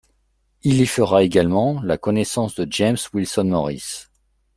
Il 0.63 0.81
y 0.81 0.87
fera 0.87 1.21
également 1.21 1.79
la 1.83 1.95
connaissance 1.95 2.55
de 2.55 2.65
James 2.71 2.97
Wilson 3.13 3.43
Morrice. 3.43 4.09